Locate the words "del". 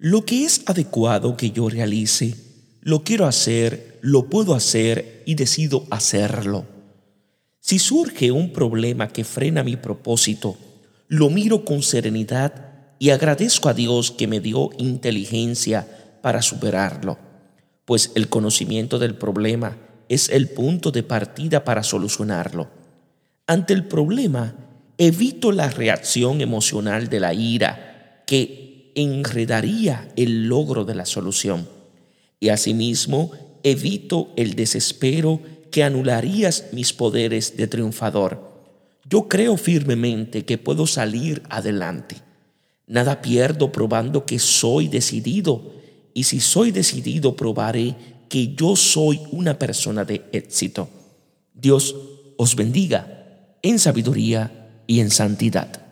19.00-19.16